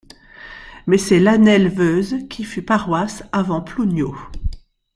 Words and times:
Mais 0.87 0.97
c’est 0.97 1.19
Lannelvoez 1.19 2.27
qui 2.27 2.43
fut 2.43 2.63
paroisse 2.63 3.23
avant 3.31 3.61
Plouigneau. 3.61 4.17